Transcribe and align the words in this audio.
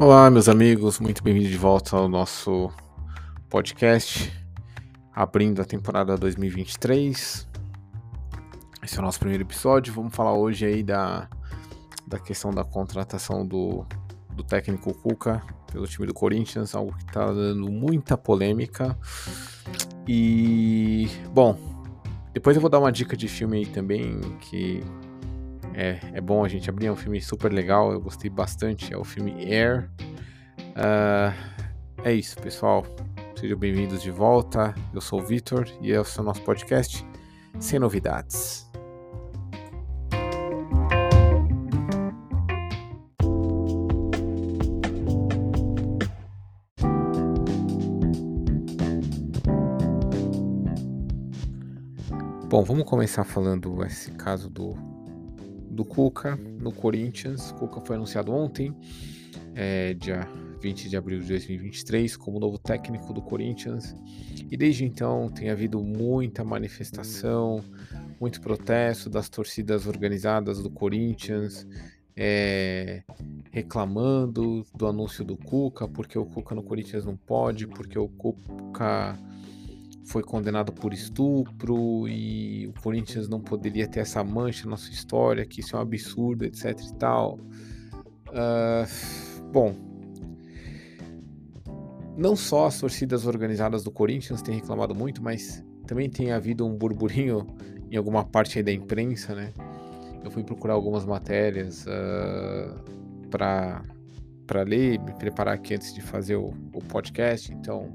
Olá, 0.00 0.30
meus 0.30 0.48
amigos, 0.48 0.98
muito 0.98 1.22
bem-vindos 1.22 1.50
de 1.50 1.58
volta 1.58 1.94
ao 1.94 2.08
nosso 2.08 2.72
podcast, 3.50 4.32
abrindo 5.14 5.60
a 5.60 5.64
temporada 5.66 6.16
2023. 6.16 7.46
Esse 8.82 8.96
é 8.96 8.98
o 8.98 9.02
nosso 9.02 9.18
primeiro 9.18 9.44
episódio. 9.44 9.92
Vamos 9.92 10.16
falar 10.16 10.32
hoje 10.32 10.64
aí 10.64 10.82
da, 10.82 11.28
da 12.06 12.18
questão 12.18 12.50
da 12.50 12.64
contratação 12.64 13.46
do, 13.46 13.84
do 14.30 14.42
técnico 14.42 14.94
Cuca 14.94 15.42
pelo 15.70 15.86
time 15.86 16.06
do 16.06 16.14
Corinthians, 16.14 16.74
algo 16.74 16.96
que 16.96 17.04
está 17.04 17.26
dando 17.26 17.70
muita 17.70 18.16
polêmica. 18.16 18.98
E, 20.08 21.10
bom, 21.34 21.58
depois 22.32 22.56
eu 22.56 22.62
vou 22.62 22.70
dar 22.70 22.78
uma 22.78 22.90
dica 22.90 23.14
de 23.14 23.28
filme 23.28 23.58
aí 23.58 23.66
também 23.66 24.18
que 24.40 24.82
é, 25.80 25.98
é 26.12 26.20
bom 26.20 26.44
a 26.44 26.48
gente 26.48 26.68
abrir, 26.68 26.88
é 26.88 26.92
um 26.92 26.96
filme 26.96 27.18
super 27.22 27.50
legal, 27.50 27.90
eu 27.90 27.98
gostei 27.98 28.28
bastante, 28.28 28.92
é 28.92 28.98
o 28.98 29.02
filme 29.02 29.32
Air. 29.50 29.90
Uh, 30.76 31.34
é 32.04 32.12
isso, 32.12 32.36
pessoal. 32.36 32.84
Sejam 33.34 33.56
bem-vindos 33.56 34.02
de 34.02 34.10
volta. 34.10 34.74
Eu 34.92 35.00
sou 35.00 35.20
o 35.20 35.24
Vitor 35.24 35.66
e 35.80 35.90
esse 35.90 36.18
é 36.18 36.20
o 36.20 36.24
nosso 36.24 36.42
podcast 36.42 37.02
Sem 37.58 37.78
Novidades. 37.78 38.70
Bom, 52.50 52.64
vamos 52.64 52.84
começar 52.84 53.24
falando 53.24 53.82
esse 53.86 54.10
caso 54.10 54.50
do 54.50 54.99
do 55.70 55.84
Cuca 55.84 56.36
no 56.36 56.72
Corinthians. 56.72 57.52
Cuca 57.52 57.80
foi 57.80 57.96
anunciado 57.96 58.32
ontem, 58.32 58.74
é, 59.54 59.94
dia 59.94 60.28
20 60.60 60.88
de 60.88 60.96
abril 60.96 61.20
de 61.20 61.28
2023, 61.28 62.16
como 62.16 62.38
novo 62.38 62.58
técnico 62.58 63.12
do 63.12 63.22
Corinthians. 63.22 63.94
E 64.50 64.56
desde 64.56 64.84
então 64.84 65.28
tem 65.30 65.48
havido 65.48 65.80
muita 65.80 66.44
manifestação, 66.44 67.64
muito 68.20 68.40
protesto 68.40 69.08
das 69.08 69.28
torcidas 69.28 69.86
organizadas 69.86 70.62
do 70.62 70.70
Corinthians, 70.70 71.66
é, 72.16 73.02
reclamando 73.50 74.66
do 74.74 74.86
anúncio 74.86 75.24
do 75.24 75.36
Cuca, 75.36 75.88
porque 75.88 76.18
o 76.18 76.26
Cuca 76.26 76.54
no 76.54 76.62
Corinthians 76.62 77.04
não 77.04 77.16
pode, 77.16 77.66
porque 77.66 77.98
o 77.98 78.08
Cuca 78.08 79.18
foi 80.10 80.24
condenado 80.24 80.72
por 80.72 80.92
estupro 80.92 82.08
e 82.08 82.66
o 82.66 82.72
Corinthians 82.82 83.28
não 83.28 83.40
poderia 83.40 83.86
ter 83.86 84.00
essa 84.00 84.24
mancha 84.24 84.68
na 84.68 84.76
sua 84.76 84.92
história, 84.92 85.46
que 85.46 85.60
isso 85.60 85.76
é 85.76 85.78
um 85.78 85.82
absurdo, 85.82 86.44
etc 86.44 86.80
e 86.80 86.94
tal. 86.94 87.38
Uh, 88.28 89.42
bom, 89.52 89.72
não 92.16 92.34
só 92.34 92.66
as 92.66 92.80
torcidas 92.80 93.24
organizadas 93.24 93.84
do 93.84 93.90
Corinthians 93.92 94.42
têm 94.42 94.56
reclamado 94.56 94.96
muito, 94.96 95.22
mas 95.22 95.64
também 95.86 96.10
tem 96.10 96.32
havido 96.32 96.66
um 96.66 96.76
burburinho 96.76 97.46
em 97.88 97.96
alguma 97.96 98.24
parte 98.24 98.60
da 98.64 98.72
imprensa, 98.72 99.32
né? 99.32 99.52
Eu 100.24 100.30
fui 100.30 100.42
procurar 100.42 100.74
algumas 100.74 101.04
matérias 101.04 101.86
uh, 101.86 103.28
para 103.30 103.84
para 104.44 104.64
ler, 104.64 104.98
me 104.98 105.14
preparar 105.14 105.54
aqui 105.54 105.74
antes 105.74 105.94
de 105.94 106.00
fazer 106.00 106.34
o, 106.34 106.48
o 106.74 106.82
podcast, 106.88 107.52
então 107.52 107.88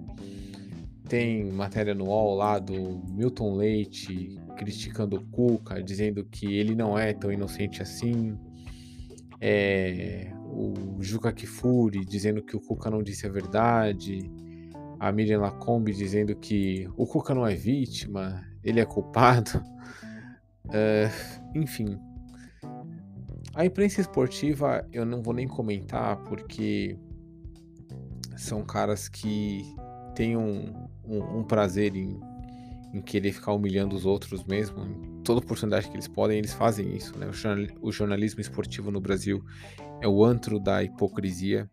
tem 1.08 1.52
matéria 1.52 1.94
no 1.94 2.06
UOL 2.06 2.36
lá 2.36 2.60
do 2.60 3.02
Milton 3.10 3.56
Leite 3.56 4.40
criticando 4.58 5.18
o 5.18 5.26
Cuca, 5.26 5.82
dizendo 5.82 6.26
que 6.26 6.58
ele 6.58 6.76
não 6.76 6.98
é 6.98 7.14
tão 7.14 7.32
inocente 7.32 7.82
assim. 7.82 8.38
É, 9.40 10.32
o 10.46 11.02
Juca 11.02 11.32
Kifuri 11.32 12.04
dizendo 12.06 12.42
que 12.42 12.56
o 12.56 12.60
Cuca 12.62 12.90
não 12.90 13.04
disse 13.04 13.28
a 13.28 13.30
verdade. 13.30 14.30
A 15.00 15.12
Miriam 15.12 15.42
Lacombe 15.42 15.94
dizendo 15.94 16.36
que 16.36 16.90
o 16.96 17.06
Cuca 17.06 17.36
não 17.36 17.46
é 17.46 17.54
vítima, 17.54 18.42
ele 18.64 18.80
é 18.80 18.86
culpado. 18.86 19.52
É, 20.74 21.12
enfim. 21.54 21.96
A 23.54 23.64
imprensa 23.64 24.02
esportiva 24.02 24.84
eu 24.92 25.06
não 25.06 25.22
vou 25.22 25.32
nem 25.32 25.48
comentar 25.48 26.18
porque 26.24 26.98
são 28.36 28.64
caras 28.66 29.08
que 29.08 29.62
têm 30.16 30.36
um, 30.36 30.88
um, 31.08 31.40
um 31.40 31.44
prazer 31.44 31.96
em, 31.96 32.20
em 32.94 33.02
querer 33.02 33.32
ficar 33.32 33.54
humilhando 33.54 33.96
os 33.96 34.06
outros 34.06 34.44
mesmo. 34.44 34.84
Em 34.86 35.22
toda 35.24 35.40
oportunidade 35.40 35.90
que 35.90 35.96
eles 35.96 36.08
podem, 36.08 36.38
eles 36.38 36.54
fazem 36.54 36.96
isso. 36.96 37.18
Né? 37.18 37.28
O, 37.82 37.92
jornalismo 37.92 38.42
esportivo 38.42 38.92
no 38.92 39.02
Brasil 39.02 39.44
é 40.02 40.08
o 40.08 40.24
antro 40.24 40.60
da 40.60 40.84
hipocrisia. 40.84 41.70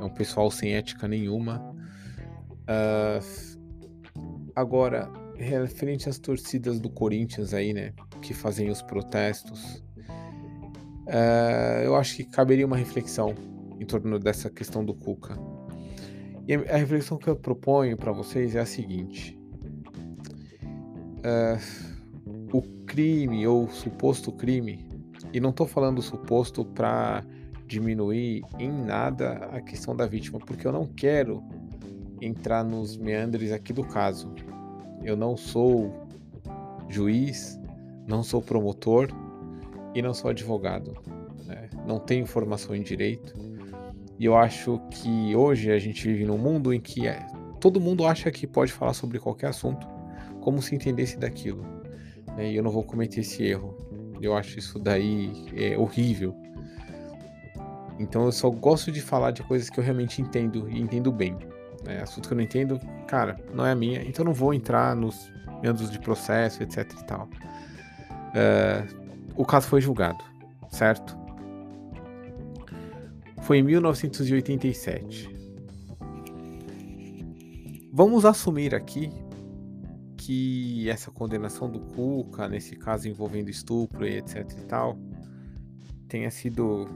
É 0.00 0.04
um 0.04 0.10
pessoal 0.10 0.50
sem 0.50 0.74
ética 0.74 1.06
nenhuma. 1.06 1.60
Uh, 2.64 3.20
agora, 4.54 5.10
referente 5.36 6.08
às 6.08 6.18
torcidas 6.18 6.80
do 6.80 6.88
Corinthians 6.88 7.52
aí, 7.54 7.72
né? 7.72 7.92
Que 8.22 8.32
fazem 8.32 8.70
os 8.70 8.82
protestos. 8.82 9.84
Uh, 11.06 11.82
eu 11.84 11.94
acho 11.94 12.16
que 12.16 12.24
caberia 12.24 12.66
uma 12.66 12.76
reflexão 12.76 13.34
em 13.78 13.84
torno 13.84 14.18
dessa 14.18 14.48
questão 14.48 14.84
do 14.84 14.94
Cuca. 14.94 15.36
E 16.46 16.54
a 16.54 16.76
reflexão 16.76 17.16
que 17.16 17.28
eu 17.28 17.36
proponho 17.36 17.96
para 17.96 18.12
vocês 18.12 18.54
é 18.54 18.60
a 18.60 18.66
seguinte: 18.66 19.38
uh, 21.18 22.56
o 22.56 22.62
crime 22.84 23.46
ou 23.46 23.68
suposto 23.70 24.30
crime, 24.30 24.86
e 25.32 25.40
não 25.40 25.50
estou 25.50 25.66
falando 25.66 26.02
suposto 26.02 26.64
para 26.64 27.24
diminuir 27.66 28.42
em 28.58 28.70
nada 28.70 29.48
a 29.52 29.60
questão 29.60 29.96
da 29.96 30.06
vítima, 30.06 30.38
porque 30.38 30.66
eu 30.66 30.72
não 30.72 30.86
quero 30.86 31.42
entrar 32.20 32.62
nos 32.62 32.96
meandres 32.96 33.50
aqui 33.50 33.72
do 33.72 33.84
caso. 33.84 34.32
Eu 35.02 35.16
não 35.16 35.36
sou 35.36 36.06
juiz, 36.88 37.58
não 38.06 38.22
sou 38.22 38.42
promotor 38.42 39.08
e 39.94 40.02
não 40.02 40.12
sou 40.12 40.30
advogado. 40.30 40.94
Né? 41.46 41.70
Não 41.86 41.98
tenho 41.98 42.26
formação 42.26 42.74
em 42.74 42.82
direito 42.82 43.34
e 44.18 44.24
eu 44.24 44.36
acho 44.36 44.80
que 44.90 45.34
hoje 45.34 45.70
a 45.70 45.78
gente 45.78 46.06
vive 46.06 46.24
num 46.24 46.38
mundo 46.38 46.72
em 46.72 46.80
que 46.80 47.06
é, 47.06 47.26
todo 47.60 47.80
mundo 47.80 48.06
acha 48.06 48.30
que 48.30 48.46
pode 48.46 48.72
falar 48.72 48.94
sobre 48.94 49.18
qualquer 49.18 49.48
assunto, 49.48 49.86
como 50.40 50.62
se 50.62 50.74
entendesse 50.74 51.18
daquilo. 51.18 51.64
Né? 52.36 52.52
E 52.52 52.56
eu 52.56 52.62
não 52.62 52.70
vou 52.70 52.84
cometer 52.84 53.20
esse 53.20 53.42
erro. 53.42 53.76
Eu 54.20 54.36
acho 54.36 54.58
isso 54.58 54.78
daí 54.78 55.32
é 55.56 55.76
horrível. 55.76 56.34
Então 57.98 58.24
eu 58.24 58.32
só 58.32 58.50
gosto 58.50 58.90
de 58.92 59.00
falar 59.00 59.30
de 59.30 59.42
coisas 59.42 59.68
que 59.70 59.78
eu 59.78 59.84
realmente 59.84 60.20
entendo 60.20 60.68
e 60.68 60.80
entendo 60.80 61.10
bem. 61.10 61.36
Né? 61.84 62.00
Assunto 62.02 62.28
que 62.28 62.34
eu 62.34 62.36
não 62.36 62.44
entendo, 62.44 62.80
cara, 63.06 63.36
não 63.52 63.66
é 63.66 63.72
a 63.72 63.74
minha. 63.74 64.02
Então 64.02 64.24
eu 64.24 64.26
não 64.26 64.34
vou 64.34 64.54
entrar 64.54 64.94
nos 64.94 65.32
meandros 65.62 65.90
de 65.90 65.98
processo, 65.98 66.62
etc 66.62 66.90
e 66.92 67.04
tal. 67.04 67.28
Uh, 68.34 69.04
o 69.36 69.44
caso 69.44 69.68
foi 69.68 69.80
julgado, 69.80 70.22
certo? 70.70 71.23
Foi 73.44 73.58
em 73.58 73.62
1987. 73.62 75.28
Vamos 77.92 78.24
assumir 78.24 78.74
aqui 78.74 79.12
que 80.16 80.88
essa 80.88 81.10
condenação 81.10 81.70
do 81.70 81.78
Cuca, 81.78 82.48
nesse 82.48 82.74
caso 82.74 83.06
envolvendo 83.06 83.50
estupro 83.50 84.06
e 84.06 84.16
etc 84.16 84.50
e 84.50 84.62
tal, 84.62 84.98
tenha 86.08 86.30
sido 86.30 86.88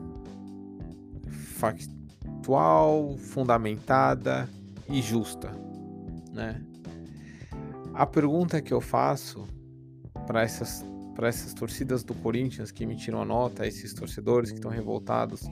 factual, 1.59 3.15
fundamentada 3.19 4.49
e 4.89 5.03
justa, 5.03 5.53
né? 6.33 6.63
A 7.93 8.07
pergunta 8.07 8.63
que 8.63 8.73
eu 8.73 8.81
faço 8.81 9.47
para 10.27 10.43
essas 10.43 10.83
para 11.15 11.27
essas 11.27 11.53
torcidas 11.53 12.05
do 12.05 12.15
Corinthians 12.15 12.71
que 12.71 12.85
emitiram 12.85 13.21
a 13.21 13.25
nota, 13.25 13.67
esses 13.67 13.93
torcedores 13.93 14.51
que 14.51 14.59
estão 14.59 14.71
revoltados 14.71 15.43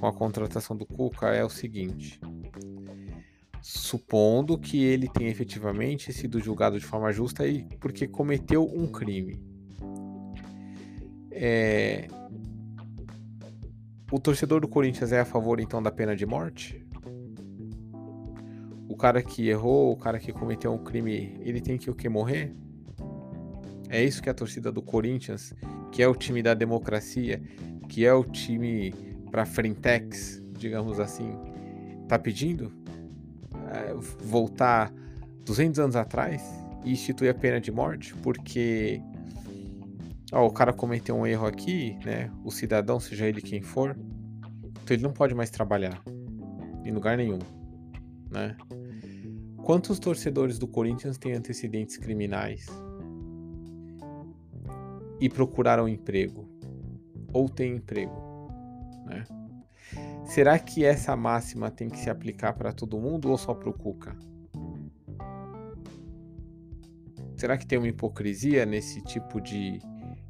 com 0.00 0.06
a 0.06 0.12
contratação 0.12 0.74
do 0.74 0.86
Cuca 0.86 1.28
é 1.28 1.44
o 1.44 1.50
seguinte: 1.50 2.18
supondo 3.60 4.58
que 4.58 4.82
ele 4.82 5.06
tenha 5.06 5.30
efetivamente 5.30 6.12
sido 6.12 6.40
julgado 6.40 6.78
de 6.78 6.86
forma 6.86 7.12
justa 7.12 7.46
e 7.46 7.64
porque 7.78 8.08
cometeu 8.08 8.64
um 8.64 8.86
crime. 8.86 9.44
É... 11.30 12.08
O 14.10 14.18
torcedor 14.18 14.60
do 14.60 14.66
Corinthians 14.66 15.12
é 15.12 15.20
a 15.20 15.24
favor 15.24 15.60
então 15.60 15.80
da 15.82 15.92
pena 15.92 16.16
de 16.16 16.26
morte? 16.26 16.84
O 18.88 18.96
cara 18.96 19.22
que 19.22 19.48
errou, 19.48 19.92
o 19.92 19.96
cara 19.96 20.18
que 20.18 20.32
cometeu 20.32 20.72
um 20.72 20.82
crime, 20.82 21.38
ele 21.40 21.60
tem 21.60 21.78
que 21.78 21.88
o 21.88 21.94
que 21.94 22.08
morrer? 22.08 22.52
É 23.88 24.02
isso 24.02 24.22
que 24.22 24.28
a 24.28 24.34
torcida 24.34 24.72
do 24.72 24.82
Corinthians, 24.82 25.54
que 25.92 26.02
é 26.02 26.08
o 26.08 26.14
time 26.14 26.42
da 26.42 26.54
democracia, 26.54 27.40
que 27.88 28.04
é 28.04 28.12
o 28.12 28.24
time 28.24 28.92
para 29.30 29.46
frentex, 29.46 30.42
digamos 30.58 30.98
assim, 30.98 31.32
tá 32.08 32.18
pedindo 32.18 32.72
é, 33.72 33.94
voltar 34.24 34.92
200 35.44 35.78
anos 35.78 35.96
atrás 35.96 36.42
e 36.84 36.92
instituir 36.92 37.30
a 37.30 37.34
pena 37.34 37.60
de 37.60 37.70
morte, 37.70 38.14
porque 38.16 39.00
ó, 40.32 40.46
o 40.46 40.50
cara 40.50 40.72
cometeu 40.72 41.16
um 41.16 41.26
erro 41.26 41.46
aqui, 41.46 41.98
né? 42.04 42.30
O 42.44 42.50
cidadão, 42.50 42.98
seja 42.98 43.26
ele 43.26 43.40
quem 43.40 43.62
for, 43.62 43.96
então 44.82 44.96
ele 44.96 45.02
não 45.02 45.12
pode 45.12 45.34
mais 45.34 45.50
trabalhar. 45.50 46.02
em 46.84 46.92
lugar 46.92 47.16
nenhum, 47.16 47.38
né? 48.30 48.56
Quantos 49.62 49.98
torcedores 49.98 50.58
do 50.58 50.66
Corinthians 50.66 51.18
têm 51.18 51.32
antecedentes 51.34 51.96
criminais 51.96 52.66
e 55.20 55.28
procuraram 55.28 55.86
emprego 55.86 56.48
ou 57.32 57.48
têm 57.48 57.76
emprego, 57.76 58.29
né? 59.10 59.24
Será 60.24 60.58
que 60.58 60.84
essa 60.84 61.16
máxima 61.16 61.70
tem 61.70 61.88
que 61.88 61.98
se 61.98 62.08
aplicar 62.08 62.52
para 62.52 62.72
todo 62.72 63.00
mundo 63.00 63.30
ou 63.30 63.36
só 63.36 63.52
para 63.52 63.68
o 63.68 63.72
Cuca? 63.72 64.16
Será 67.36 67.56
que 67.56 67.66
tem 67.66 67.78
uma 67.78 67.88
hipocrisia 67.88 68.64
nesse 68.64 69.02
tipo 69.02 69.40
de 69.40 69.80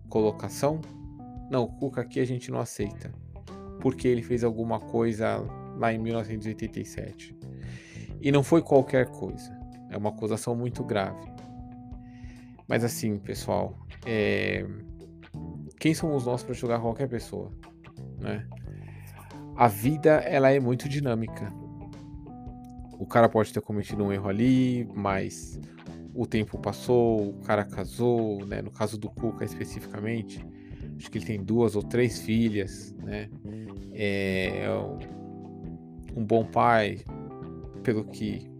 colocação? 0.08 0.80
Não, 1.50 1.64
o 1.64 1.68
Cuca 1.68 2.00
aqui 2.00 2.20
a 2.20 2.24
gente 2.24 2.50
não 2.50 2.60
aceita. 2.60 3.12
Porque 3.80 4.08
ele 4.08 4.22
fez 4.22 4.42
alguma 4.44 4.80
coisa 4.80 5.38
lá 5.76 5.92
em 5.92 5.98
1987. 5.98 7.36
E 8.20 8.30
não 8.30 8.42
foi 8.42 8.62
qualquer 8.62 9.10
coisa. 9.10 9.58
É 9.90 9.96
uma 9.96 10.10
acusação 10.10 10.54
muito 10.54 10.84
grave. 10.84 11.28
Mas 12.68 12.84
assim, 12.84 13.18
pessoal, 13.18 13.76
é... 14.06 14.64
quem 15.78 15.92
somos 15.92 16.24
nós 16.24 16.42
para 16.44 16.54
julgar 16.54 16.80
qualquer 16.80 17.08
pessoa, 17.08 17.50
né? 18.20 18.46
A 19.60 19.68
vida 19.68 20.12
ela 20.20 20.50
é 20.50 20.58
muito 20.58 20.88
dinâmica. 20.88 21.52
O 22.98 23.04
cara 23.04 23.28
pode 23.28 23.52
ter 23.52 23.60
cometido 23.60 24.02
um 24.02 24.10
erro 24.10 24.26
ali, 24.26 24.88
mas 24.94 25.60
o 26.14 26.24
tempo 26.24 26.58
passou, 26.58 27.28
o 27.28 27.40
cara 27.42 27.62
casou, 27.62 28.46
né? 28.46 28.62
No 28.62 28.70
caso 28.70 28.96
do 28.96 29.10
Cuca 29.10 29.44
especificamente, 29.44 30.42
acho 30.96 31.10
que 31.10 31.18
ele 31.18 31.26
tem 31.26 31.44
duas 31.44 31.76
ou 31.76 31.82
três 31.82 32.20
filhas, 32.20 32.94
né? 33.04 33.28
É 33.92 34.64
um 36.16 36.24
bom 36.24 36.46
pai, 36.46 37.00
pelo 37.82 38.06
que 38.06 38.50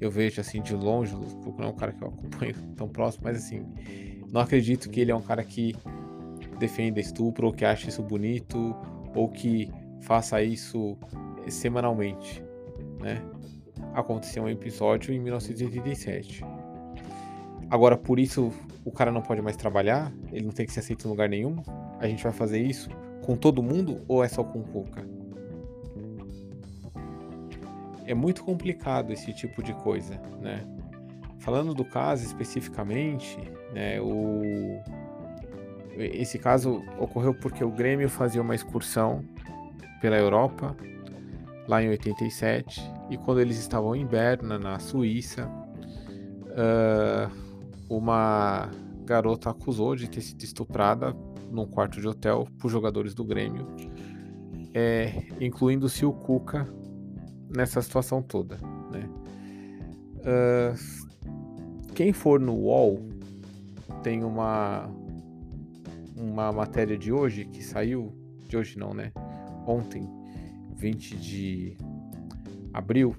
eu 0.00 0.12
vejo 0.12 0.40
assim 0.40 0.62
de 0.62 0.76
longe, 0.76 1.12
o 1.12 1.22
Cuca 1.42 1.62
não 1.62 1.70
é 1.70 1.72
um 1.72 1.76
cara 1.76 1.90
que 1.90 2.04
eu 2.04 2.08
acompanho 2.08 2.54
tão 2.78 2.88
próximo, 2.88 3.24
mas 3.24 3.38
assim, 3.38 3.66
não 4.30 4.40
acredito 4.40 4.90
que 4.90 5.00
ele 5.00 5.10
é 5.10 5.16
um 5.16 5.22
cara 5.22 5.42
que 5.42 5.74
defenda 6.60 7.00
estupro 7.00 7.48
ou 7.48 7.52
que 7.52 7.64
ache 7.64 7.88
isso 7.88 8.00
bonito 8.00 8.76
ou 9.12 9.28
que 9.28 9.72
faça 10.00 10.42
isso 10.42 10.96
semanalmente, 11.48 12.42
né? 13.00 13.22
Aconteceu 13.94 14.44
um 14.44 14.48
episódio 14.48 15.14
em 15.14 15.18
1987 15.18 16.44
Agora, 17.68 17.96
por 17.96 18.18
isso, 18.18 18.52
o 18.84 18.92
cara 18.92 19.10
não 19.10 19.20
pode 19.20 19.42
mais 19.42 19.56
trabalhar? 19.56 20.12
Ele 20.32 20.46
não 20.46 20.52
tem 20.52 20.64
que 20.64 20.72
ser 20.72 20.80
aceito 20.80 21.06
em 21.06 21.10
lugar 21.10 21.28
nenhum? 21.28 21.56
A 21.98 22.06
gente 22.06 22.22
vai 22.22 22.32
fazer 22.32 22.60
isso 22.60 22.88
com 23.24 23.36
todo 23.36 23.62
mundo 23.62 24.04
ou 24.06 24.22
é 24.22 24.28
só 24.28 24.44
com 24.44 24.62
Cuca? 24.62 25.04
É 28.04 28.14
muito 28.14 28.44
complicado 28.44 29.12
esse 29.12 29.32
tipo 29.32 29.62
de 29.64 29.74
coisa, 29.74 30.14
né? 30.40 30.64
Falando 31.40 31.74
do 31.74 31.84
caso 31.84 32.24
especificamente, 32.24 33.36
né, 33.72 34.00
o... 34.00 34.80
esse 35.96 36.38
caso 36.38 36.84
ocorreu 36.98 37.34
porque 37.34 37.64
o 37.64 37.70
Grêmio 37.70 38.08
fazia 38.08 38.40
uma 38.40 38.54
excursão 38.54 39.24
pela 40.00 40.16
Europa, 40.16 40.76
lá 41.68 41.82
em 41.82 41.88
87, 41.88 42.80
e 43.10 43.16
quando 43.16 43.40
eles 43.40 43.58
estavam 43.58 43.94
em 43.94 44.06
Berna, 44.06 44.58
na 44.58 44.78
Suíça, 44.78 45.48
uh 46.50 47.46
uma 47.88 48.70
garota 49.04 49.50
acusou 49.50 49.94
de 49.94 50.08
ter 50.08 50.20
sido 50.20 50.42
estuprada 50.42 51.14
num 51.50 51.66
quarto 51.66 52.00
de 52.00 52.08
hotel 52.08 52.46
por 52.58 52.70
jogadores 52.70 53.14
do 53.14 53.24
Grêmio, 53.24 53.66
é, 54.74 55.22
incluindo-se 55.40 56.04
o 56.04 56.12
Cuca 56.12 56.68
nessa 57.48 57.80
situação 57.80 58.20
toda. 58.20 58.58
Né? 58.90 59.08
Uh, 60.18 61.92
quem 61.94 62.12
for 62.12 62.40
no 62.40 62.54
UOL 62.54 63.08
tem 64.02 64.24
uma 64.24 64.90
uma 66.18 66.50
matéria 66.50 66.96
de 66.96 67.12
hoje 67.12 67.44
que 67.44 67.62
saiu 67.62 68.12
de 68.48 68.56
hoje 68.56 68.78
não, 68.78 68.94
né? 68.94 69.12
Ontem, 69.66 70.08
20 70.76 71.16
de 71.16 71.76
abril, 72.72 73.16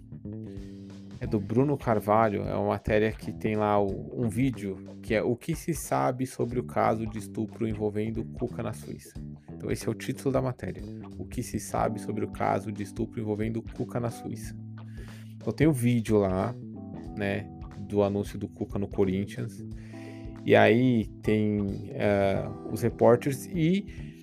é 1.19 1.25
do 1.25 1.39
Bruno 1.39 1.77
Carvalho, 1.77 2.43
é 2.43 2.55
uma 2.55 2.69
matéria 2.69 3.11
que 3.11 3.31
tem 3.31 3.55
lá 3.55 3.81
um 3.81 4.29
vídeo 4.29 4.77
que 5.01 5.15
é 5.15 5.21
o 5.23 5.35
que 5.35 5.55
se 5.55 5.73
sabe 5.73 6.27
sobre 6.27 6.59
o 6.59 6.63
caso 6.63 7.07
de 7.07 7.17
estupro 7.17 7.67
envolvendo 7.67 8.23
Cuca 8.23 8.61
na 8.61 8.73
Suíça. 8.73 9.13
Então 9.51 9.71
esse 9.71 9.87
é 9.87 9.91
o 9.91 9.95
título 9.95 10.31
da 10.31 10.41
matéria. 10.41 10.83
O 11.17 11.25
que 11.25 11.41
se 11.41 11.59
sabe 11.59 11.99
sobre 11.99 12.23
o 12.23 12.27
caso 12.27 12.71
de 12.71 12.83
estupro 12.83 13.19
envolvendo 13.19 13.63
Cuca 13.75 13.99
na 13.99 14.11
Suíça. 14.11 14.55
Então 15.35 15.51
tem 15.51 15.65
o 15.65 15.73
vídeo 15.73 16.17
lá, 16.19 16.53
né, 17.17 17.49
do 17.87 18.03
anúncio 18.03 18.37
do 18.37 18.47
Cuca 18.47 18.77
no 18.77 18.87
Corinthians. 18.87 19.65
E 20.45 20.55
aí 20.55 21.05
tem 21.23 21.61
uh, 21.61 22.71
os 22.71 22.81
repórteres 22.81 23.47
e 23.47 24.16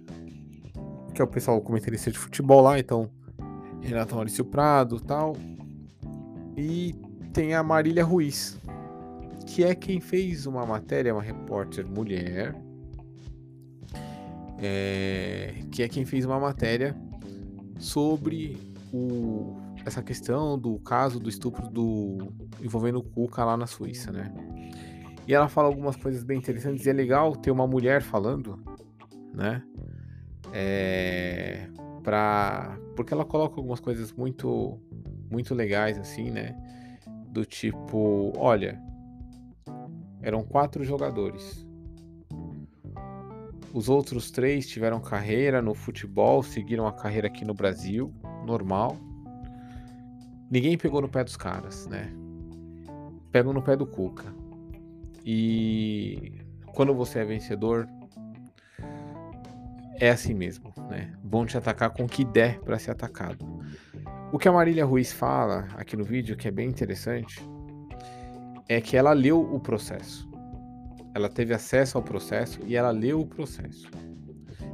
que 1.14 1.22
é 1.22 1.24
o 1.24 1.28
pessoal 1.28 1.60
comentarista 1.60 2.10
de 2.10 2.18
futebol 2.18 2.60
lá, 2.60 2.78
então 2.78 3.08
Renato 3.80 4.14
Maurício 4.14 4.44
Prado, 4.44 5.00
tal, 5.00 5.36
e 6.56 6.94
tem 7.32 7.54
a 7.54 7.62
Marília 7.62 8.04
Ruiz, 8.04 8.58
que 9.46 9.62
é 9.62 9.74
quem 9.74 10.00
fez 10.00 10.46
uma 10.46 10.66
matéria, 10.66 11.14
uma 11.14 11.22
repórter 11.22 11.86
mulher, 11.86 12.54
é, 14.58 15.54
que 15.70 15.82
é 15.82 15.88
quem 15.88 16.04
fez 16.04 16.24
uma 16.24 16.40
matéria 16.40 16.96
sobre 17.78 18.58
o, 18.92 19.56
essa 19.84 20.02
questão 20.02 20.58
do 20.58 20.78
caso 20.78 21.20
do 21.20 21.28
estupro 21.28 21.68
do 21.68 22.32
envolvendo 22.62 22.98
o 22.98 23.02
Cuca 23.02 23.44
lá 23.44 23.56
na 23.56 23.66
Suíça, 23.66 24.10
né? 24.10 24.32
E 25.26 25.34
ela 25.34 25.48
fala 25.48 25.68
algumas 25.68 25.96
coisas 25.96 26.22
bem 26.22 26.38
interessantes 26.38 26.84
e 26.86 26.90
é 26.90 26.92
legal 26.92 27.34
ter 27.36 27.50
uma 27.50 27.66
mulher 27.66 28.02
falando, 28.02 28.58
né? 29.32 29.62
É, 30.56 31.66
porque 32.94 33.12
ela 33.12 33.24
coloca 33.24 33.56
algumas 33.56 33.80
coisas 33.80 34.12
muito 34.12 34.78
muito 35.28 35.52
legais, 35.52 35.98
assim, 35.98 36.30
né? 36.30 36.54
Do 37.28 37.44
tipo, 37.44 38.32
olha, 38.36 38.80
eram 40.22 40.44
quatro 40.44 40.84
jogadores. 40.84 41.66
Os 43.72 43.88
outros 43.88 44.30
três 44.30 44.68
tiveram 44.68 45.00
carreira 45.00 45.60
no 45.60 45.74
futebol, 45.74 46.40
seguiram 46.44 46.86
a 46.86 46.92
carreira 46.92 47.26
aqui 47.26 47.44
no 47.44 47.52
Brasil, 47.52 48.14
normal. 48.46 48.96
Ninguém 50.48 50.78
pegou 50.78 51.02
no 51.02 51.08
pé 51.08 51.24
dos 51.24 51.36
caras, 51.36 51.88
né? 51.88 52.12
Pegam 53.32 53.52
no 53.52 53.60
pé 53.60 53.74
do 53.74 53.84
Cuca. 53.84 54.32
E 55.24 56.38
quando 56.66 56.94
você 56.94 57.18
é 57.18 57.24
vencedor, 57.24 57.88
é 60.04 60.10
assim 60.10 60.34
mesmo, 60.34 60.72
né? 60.90 61.12
Vão 61.24 61.46
te 61.46 61.56
atacar 61.56 61.90
com 61.90 62.04
o 62.04 62.08
que 62.08 62.24
der 62.24 62.60
para 62.60 62.78
ser 62.78 62.90
atacado. 62.90 63.60
O 64.30 64.38
que 64.38 64.46
a 64.46 64.52
Marília 64.52 64.84
Ruiz 64.84 65.12
fala 65.12 65.68
aqui 65.76 65.96
no 65.96 66.04
vídeo, 66.04 66.36
que 66.36 66.46
é 66.46 66.50
bem 66.50 66.68
interessante, 66.68 67.40
é 68.68 68.80
que 68.80 68.96
ela 68.96 69.12
leu 69.12 69.40
o 69.40 69.58
processo. 69.58 70.28
Ela 71.14 71.28
teve 71.28 71.54
acesso 71.54 71.96
ao 71.96 72.02
processo 72.02 72.60
e 72.66 72.76
ela 72.76 72.90
leu 72.90 73.20
o 73.20 73.26
processo. 73.26 73.88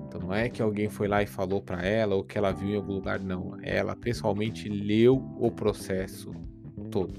Então 0.08 0.20
não 0.20 0.34
é 0.34 0.48
que 0.48 0.60
alguém 0.60 0.88
foi 0.88 1.06
lá 1.06 1.22
e 1.22 1.26
falou 1.26 1.62
para 1.62 1.86
ela 1.86 2.16
ou 2.16 2.24
que 2.24 2.36
ela 2.36 2.50
viu 2.50 2.70
em 2.70 2.76
algum 2.76 2.94
lugar, 2.94 3.20
não. 3.20 3.56
Ela 3.62 3.94
pessoalmente 3.94 4.68
leu 4.68 5.16
o 5.38 5.50
processo 5.50 6.32
todo. 6.90 7.14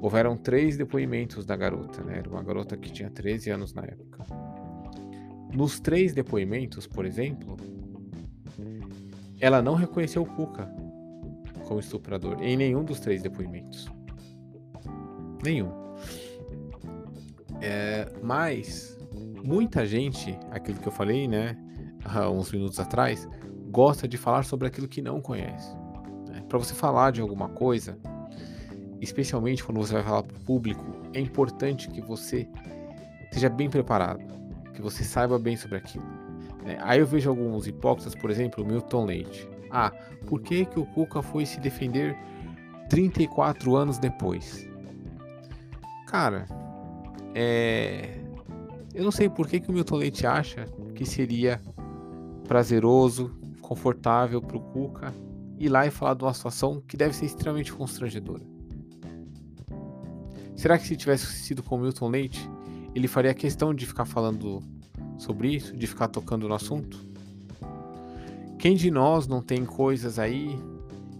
Houveram 0.00 0.36
três 0.36 0.76
depoimentos 0.76 1.44
da 1.44 1.56
garota, 1.56 2.02
né? 2.02 2.18
Era 2.18 2.30
uma 2.30 2.42
garota 2.42 2.76
que 2.76 2.90
tinha 2.90 3.10
13 3.10 3.50
anos 3.50 3.74
na 3.74 3.82
época. 3.82 4.45
Nos 5.52 5.80
três 5.80 6.12
depoimentos, 6.12 6.86
por 6.86 7.04
exemplo, 7.04 7.56
ela 9.40 9.62
não 9.62 9.74
reconheceu 9.74 10.22
o 10.22 10.26
Cuca 10.26 10.70
como 11.66 11.80
estuprador 11.80 12.42
em 12.42 12.56
nenhum 12.56 12.84
dos 12.84 13.00
três 13.00 13.22
depoimentos. 13.22 13.88
Nenhum. 15.42 15.70
É, 17.60 18.08
mas 18.22 18.96
muita 19.44 19.86
gente, 19.86 20.38
aquilo 20.50 20.78
que 20.78 20.86
eu 20.86 20.92
falei, 20.92 21.26
né, 21.26 21.56
há 22.04 22.28
uns 22.30 22.52
minutos 22.52 22.78
atrás, 22.78 23.28
gosta 23.70 24.06
de 24.06 24.16
falar 24.16 24.44
sobre 24.44 24.68
aquilo 24.68 24.88
que 24.88 25.02
não 25.02 25.20
conhece. 25.20 25.74
Né? 26.28 26.42
Para 26.48 26.58
você 26.58 26.74
falar 26.74 27.12
de 27.12 27.20
alguma 27.20 27.48
coisa, 27.48 27.98
especialmente 29.00 29.64
quando 29.64 29.78
você 29.78 29.94
vai 29.94 30.02
falar 30.02 30.22
para 30.22 30.36
o 30.36 30.40
público, 30.40 30.84
é 31.12 31.20
importante 31.20 31.88
que 31.88 32.00
você 32.00 32.48
esteja 33.24 33.48
bem 33.48 33.68
preparado, 33.68 34.24
que 34.76 34.82
você 34.82 35.02
saiba 35.02 35.38
bem 35.38 35.56
sobre 35.56 35.78
aquilo. 35.78 36.04
Né? 36.62 36.78
Aí 36.82 37.00
eu 37.00 37.06
vejo 37.06 37.30
alguns 37.30 37.66
hipócritas, 37.66 38.14
por 38.14 38.30
exemplo, 38.30 38.62
o 38.62 38.66
Milton 38.66 39.06
Leite. 39.06 39.48
Ah, 39.70 39.90
por 40.26 40.40
que, 40.42 40.64
que 40.66 40.78
o 40.78 40.84
Cuca 40.86 41.22
foi 41.22 41.46
se 41.46 41.58
defender 41.58 42.16
34 42.88 43.74
anos 43.74 43.98
depois? 43.98 44.68
Cara, 46.06 46.46
é... 47.34 48.20
eu 48.94 49.02
não 49.02 49.10
sei 49.10 49.28
por 49.28 49.48
que, 49.48 49.60
que 49.60 49.70
o 49.70 49.72
Milton 49.72 49.96
Leite 49.96 50.26
acha 50.26 50.66
que 50.94 51.04
seria 51.04 51.60
prazeroso, 52.46 53.34
confortável 53.60 54.40
para 54.40 54.56
o 54.56 54.60
Cuca 54.60 55.12
ir 55.58 55.68
lá 55.68 55.86
e 55.86 55.90
falar 55.90 56.14
de 56.14 56.22
uma 56.22 56.34
situação 56.34 56.82
que 56.86 56.96
deve 56.96 57.14
ser 57.14 57.26
extremamente 57.26 57.72
constrangedora. 57.72 58.42
Será 60.54 60.78
que 60.78 60.86
se 60.86 60.96
tivesse 60.96 61.26
sido 61.26 61.62
com 61.62 61.76
Milton 61.78 62.08
Leite, 62.08 62.48
ele 62.96 63.06
faria 63.06 63.34
questão 63.34 63.74
de 63.74 63.84
ficar 63.84 64.06
falando 64.06 64.62
sobre 65.18 65.54
isso, 65.54 65.76
de 65.76 65.86
ficar 65.86 66.08
tocando 66.08 66.48
no 66.48 66.54
assunto? 66.54 66.98
Quem 68.58 68.74
de 68.74 68.90
nós 68.90 69.26
não 69.26 69.42
tem 69.42 69.66
coisas 69.66 70.18
aí 70.18 70.58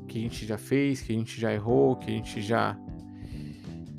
que 0.09 0.19
a 0.19 0.21
gente 0.23 0.47
já 0.47 0.57
fez, 0.57 1.03
que 1.03 1.13
a 1.13 1.15
gente 1.15 1.39
já 1.39 1.53
errou, 1.53 1.95
que 1.97 2.11
a 2.11 2.15
gente 2.15 2.41
já. 2.41 2.79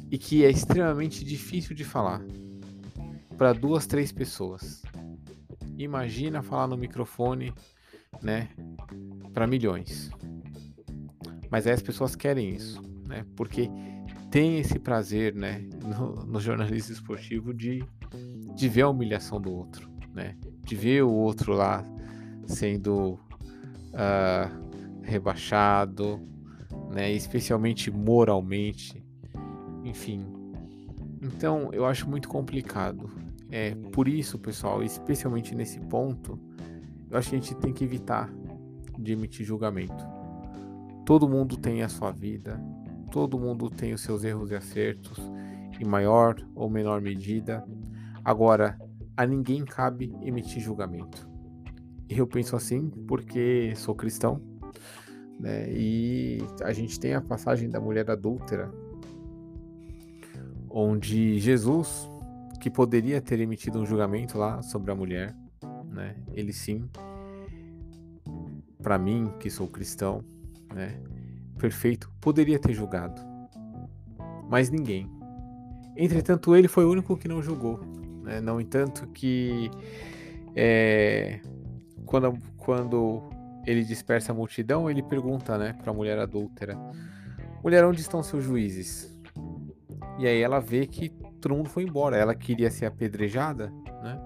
e 0.10 0.18
que 0.18 0.44
é 0.44 0.50
extremamente 0.50 1.24
difícil 1.24 1.76
de 1.76 1.84
falar 1.84 2.26
para 3.38 3.54
duas, 3.54 3.86
três 3.86 4.12
pessoas? 4.12 4.82
Imagina 5.78 6.42
falar 6.42 6.66
no 6.66 6.76
microfone, 6.76 7.54
né, 8.24 8.50
para 9.36 9.46
milhões. 9.46 10.10
Mas 11.52 11.68
aí 11.68 11.74
as 11.74 11.82
pessoas 11.84 12.16
querem 12.16 12.50
isso, 12.50 12.82
né? 13.08 13.24
Porque 13.36 13.70
tem 14.30 14.60
esse 14.60 14.78
prazer, 14.78 15.34
né, 15.34 15.68
no, 15.84 16.26
no 16.26 16.40
jornalismo 16.40 16.94
esportivo 16.94 17.54
de, 17.54 17.84
de 18.56 18.70
ver 18.70 18.82
a 18.82 18.90
humilhação 18.90 19.40
do 19.40 19.52
outro, 19.52 19.90
né? 20.14 20.36
De 20.64 20.76
ver 20.76 21.04
o 21.04 21.12
outro 21.12 21.54
lá 21.54 21.86
sendo 22.46 23.14
uh, 23.94 25.02
rebaixado, 25.02 26.20
né? 26.92 27.12
Especialmente 27.12 27.90
moralmente, 27.90 29.04
enfim. 29.84 30.26
Então 31.22 31.70
eu 31.72 31.86
acho 31.86 32.10
muito 32.10 32.28
complicado. 32.28 33.10
É 33.50 33.74
por 33.94 34.08
isso, 34.08 34.38
pessoal, 34.38 34.84
especialmente 34.84 35.56
nesse 35.56 35.80
ponto, 35.80 36.38
eu 37.10 37.18
acho 37.18 37.30
que 37.30 37.36
a 37.36 37.40
gente 37.40 37.56
tem 37.56 37.72
que 37.72 37.84
evitar 37.84 38.30
de 39.00 39.14
emitir 39.14 39.46
julgamento. 39.46 40.06
Todo 41.06 41.30
mundo 41.30 41.56
tem 41.56 41.82
a 41.82 41.88
sua 41.88 42.12
vida, 42.12 42.62
todo 43.12 43.40
mundo 43.40 43.70
tem 43.70 43.94
os 43.94 44.02
seus 44.02 44.24
erros 44.24 44.52
e 44.52 44.56
acertos, 44.56 45.18
em 45.80 45.86
maior 45.86 46.36
ou 46.56 46.70
menor 46.70 47.02
medida. 47.02 47.64
Agora, 48.24 48.78
a 49.16 49.26
ninguém 49.26 49.64
cabe 49.66 50.14
emitir 50.22 50.62
julgamento. 50.62 51.28
E 52.10 52.18
eu 52.18 52.28
penso 52.28 52.56
assim 52.56 52.90
porque 53.08 53.74
sou 53.76 53.96
cristão, 53.96 54.42
né? 55.40 55.70
E 55.72 56.40
a 56.64 56.72
gente 56.72 57.00
tem 57.00 57.14
a 57.14 57.22
passagem 57.22 57.70
da 57.70 57.80
mulher 57.80 58.10
adúltera, 58.10 58.72
onde 60.70 61.40
Jesus, 61.40 62.10
que 62.62 62.70
poderia 62.70 63.22
ter 63.22 63.40
emitido 63.40 63.80
um 63.80 63.86
julgamento 63.86 64.38
lá 64.38 64.62
sobre 64.62 64.92
a 64.92 64.96
mulher, 64.96 65.36
né? 65.90 66.16
Ele 66.34 66.54
sim, 66.54 66.90
para 68.82 68.98
mim 68.98 69.32
que 69.40 69.50
sou 69.50 69.68
cristão, 69.68 70.24
né? 70.74 71.02
Perfeito, 71.58 72.12
poderia 72.22 72.60
ter 72.60 72.74
julgado, 72.74 73.22
mas 74.50 74.70
ninguém. 74.70 75.10
Entretanto, 75.96 76.56
ele 76.56 76.68
foi 76.68 76.86
o 76.86 76.92
único 76.92 77.18
que 77.18 77.28
não 77.28 77.42
julgou. 77.42 77.80
Né? 78.24 78.40
Não 78.40 78.62
entanto 78.62 79.08
que 79.08 79.72
é, 80.56 81.40
quando, 82.06 82.38
quando 82.58 83.24
ele 83.66 83.84
dispersa 83.84 84.32
a 84.32 84.36
multidão, 84.36 84.90
ele 84.90 85.02
pergunta 85.02 85.58
né, 85.58 85.74
para 85.74 85.92
a 85.92 85.94
mulher 85.94 86.20
adúltera: 86.20 86.78
Mulher, 87.64 87.84
onde 87.84 88.02
estão 88.02 88.22
seus 88.22 88.44
juízes? 88.44 89.16
E 90.20 90.28
aí 90.28 90.42
ela 90.42 90.60
vê 90.60 90.86
que 90.86 91.10
todo 91.42 91.56
mundo 91.56 91.70
foi 91.70 91.84
embora. 91.84 92.18
Ela 92.18 92.36
queria 92.36 92.70
ser 92.70 92.86
apedrejada, 92.86 93.72
né? 94.04 94.20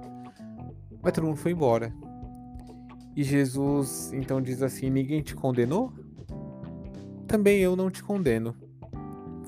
Mas 1.01 1.13
todo 1.13 1.25
mundo 1.25 1.37
foi 1.37 1.51
embora. 1.51 1.93
E 3.15 3.23
Jesus 3.23 4.11
então 4.13 4.41
diz 4.41 4.61
assim: 4.61 4.89
Ninguém 4.89 5.21
te 5.21 5.35
condenou? 5.35 5.93
Também 7.31 7.61
eu 7.61 7.77
não 7.77 7.89
te 7.89 8.03
condeno. 8.03 8.53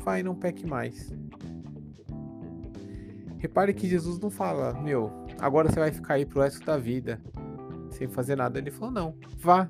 Vai, 0.05 0.23
não 0.23 0.33
peque 0.33 0.65
mais. 0.65 1.13
Repare 3.39 3.73
que 3.73 3.89
Jesus 3.89 4.17
não 4.19 4.29
fala, 4.29 4.73
meu, 4.81 5.11
agora 5.37 5.69
você 5.69 5.81
vai 5.81 5.91
ficar 5.91 6.13
aí 6.13 6.25
pro 6.25 6.39
resto 6.39 6.65
da 6.65 6.77
vida 6.77 7.19
sem 7.91 8.07
fazer 8.07 8.37
nada. 8.37 8.57
Ele 8.57 8.71
falou, 8.71 8.89
não, 8.89 9.15
vá 9.37 9.69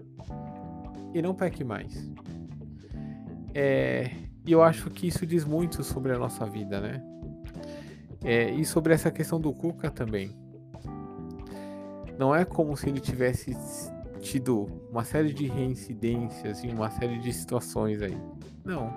e 1.12 1.24
não 1.24 1.34
peque 1.34 1.64
mais. 1.64 2.08
É, 3.52 4.12
e 4.46 4.52
eu 4.52 4.62
acho 4.62 4.92
que 4.92 5.08
isso 5.08 5.26
diz 5.26 5.44
muito 5.44 5.84
sobre 5.84 6.12
a 6.12 6.20
nossa 6.20 6.46
vida, 6.46 6.80
né? 6.80 7.04
É, 8.24 8.52
e 8.52 8.64
sobre 8.64 8.94
essa 8.94 9.10
questão 9.10 9.42
do 9.42 9.52
Cuca 9.52 9.90
também. 9.90 10.30
Não 12.20 12.34
é 12.36 12.46
como 12.46 12.78
se 12.78 12.90
ele 12.90 13.00
tivesse 13.00 13.58
tido 14.24 14.68
uma 14.90 15.04
série 15.04 15.34
de 15.34 15.46
reincidências 15.46 16.64
em 16.64 16.74
uma 16.74 16.90
série 16.90 17.20
de 17.20 17.32
situações 17.32 18.02
aí. 18.02 18.18
Não. 18.64 18.92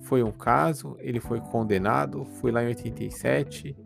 Foi 0.00 0.22
um 0.22 0.32
caso, 0.32 0.96
ele 1.00 1.20
foi 1.20 1.38
condenado, 1.40 2.24
foi 2.40 2.50
lá 2.50 2.64
em 2.64 2.68
87. 2.68 3.76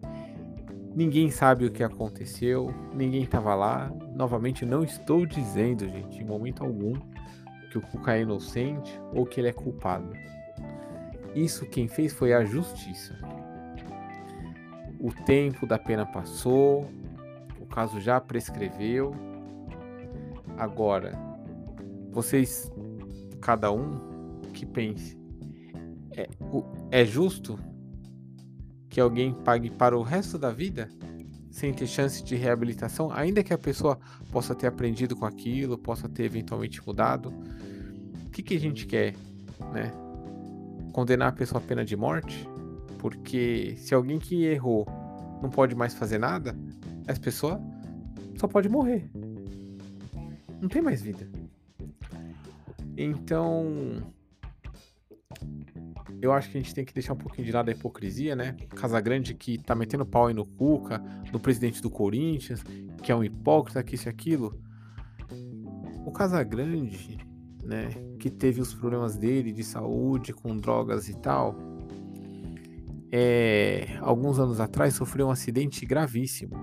Ninguém 0.94 1.30
sabe 1.30 1.66
o 1.66 1.70
que 1.70 1.82
aconteceu, 1.82 2.72
ninguém 2.94 3.24
estava 3.24 3.54
lá. 3.54 3.92
Novamente, 4.14 4.64
não 4.64 4.84
estou 4.84 5.26
dizendo, 5.26 5.88
gente, 5.88 6.22
em 6.22 6.24
momento 6.24 6.62
algum, 6.62 6.94
que 7.70 7.78
o 7.78 7.80
Cuca 7.80 8.16
é 8.16 8.20
inocente 8.20 9.00
ou 9.12 9.26
que 9.26 9.40
ele 9.40 9.48
é 9.48 9.52
culpado. 9.52 10.12
Isso 11.34 11.66
quem 11.66 11.88
fez 11.88 12.12
foi 12.12 12.32
a 12.32 12.44
justiça. 12.44 13.18
O 15.00 15.12
tempo 15.24 15.66
da 15.66 15.78
pena 15.78 16.06
passou, 16.06 16.88
o 17.58 17.66
caso 17.66 18.00
já 18.00 18.20
prescreveu 18.20 19.31
Agora, 20.62 21.18
vocês, 22.12 22.70
cada 23.40 23.72
um, 23.72 23.98
que 24.54 24.64
pense: 24.64 25.18
é, 26.16 26.28
é 26.92 27.04
justo 27.04 27.58
que 28.88 29.00
alguém 29.00 29.34
pague 29.34 29.70
para 29.70 29.98
o 29.98 30.02
resto 30.02 30.38
da 30.38 30.52
vida 30.52 30.88
sem 31.50 31.74
ter 31.74 31.88
chance 31.88 32.22
de 32.22 32.36
reabilitação, 32.36 33.10
ainda 33.12 33.42
que 33.42 33.52
a 33.52 33.58
pessoa 33.58 33.98
possa 34.30 34.54
ter 34.54 34.68
aprendido 34.68 35.16
com 35.16 35.26
aquilo, 35.26 35.76
possa 35.76 36.08
ter 36.08 36.22
eventualmente 36.22 36.80
mudado? 36.86 37.34
O 38.24 38.30
que, 38.30 38.40
que 38.40 38.54
a 38.54 38.60
gente 38.60 38.86
quer, 38.86 39.16
né? 39.72 39.92
Condenar 40.92 41.30
a 41.30 41.32
pessoa 41.32 41.60
à 41.60 41.66
pena 41.66 41.84
de 41.84 41.96
morte? 41.96 42.48
Porque 42.98 43.74
se 43.78 43.92
alguém 43.92 44.20
que 44.20 44.44
errou 44.44 44.86
não 45.42 45.50
pode 45.50 45.74
mais 45.74 45.92
fazer 45.92 46.18
nada, 46.18 46.56
essa 47.08 47.20
pessoa 47.20 47.60
só 48.38 48.46
pode 48.46 48.68
morrer 48.68 49.10
não 50.62 50.68
tem 50.68 50.80
mais 50.80 51.02
vida. 51.02 51.28
Então, 52.96 54.12
eu 56.20 56.32
acho 56.32 56.50
que 56.50 56.56
a 56.56 56.60
gente 56.60 56.72
tem 56.72 56.84
que 56.84 56.94
deixar 56.94 57.14
um 57.14 57.16
pouquinho 57.16 57.44
de 57.44 57.52
lado 57.52 57.68
a 57.68 57.72
hipocrisia, 57.72 58.36
né? 58.36 58.56
Casagrande 58.76 59.34
que 59.34 59.58
tá 59.58 59.74
metendo 59.74 60.06
pau 60.06 60.28
aí 60.28 60.34
no 60.34 60.46
Cuca, 60.46 61.02
no 61.32 61.40
presidente 61.40 61.82
do 61.82 61.90
Corinthians, 61.90 62.62
que 63.02 63.10
é 63.10 63.16
um 63.16 63.24
hipócrita, 63.24 63.82
que 63.82 63.96
isso 63.96 64.08
e 64.08 64.10
aquilo. 64.10 64.56
O 66.06 66.12
Casagrande, 66.12 67.18
né, 67.64 67.88
que 68.20 68.30
teve 68.30 68.60
os 68.60 68.72
problemas 68.72 69.16
dele 69.16 69.52
de 69.52 69.64
saúde, 69.64 70.32
com 70.32 70.56
drogas 70.56 71.08
e 71.08 71.14
tal, 71.14 71.56
é, 73.10 73.96
alguns 74.00 74.38
anos 74.38 74.60
atrás 74.60 74.94
sofreu 74.94 75.26
um 75.26 75.30
acidente 75.30 75.84
gravíssimo, 75.84 76.54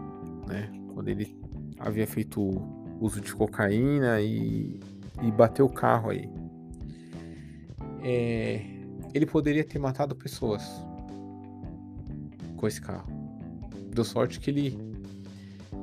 né? 0.48 0.72
Quando 0.94 1.10
ele 1.10 1.38
havia 1.78 2.08
feito 2.08 2.79
uso 3.00 3.22
de 3.22 3.34
cocaína 3.34 4.22
e, 4.22 4.80
e 5.22 5.32
bateu 5.32 5.66
o 5.66 5.74
carro 5.74 6.10
aí. 6.10 6.30
É, 8.02 8.66
ele 9.14 9.26
poderia 9.26 9.64
ter 9.64 9.80
matado 9.80 10.16
pessoas 10.16 10.64
com 12.56 12.68
esse 12.68 12.82
carro. 12.82 13.10
Deu 13.94 14.04
sorte 14.04 14.40
que 14.40 14.50
ele 14.50 14.78